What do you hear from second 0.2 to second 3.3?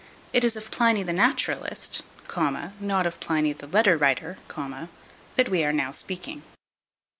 It is of Pliny the naturalist, not of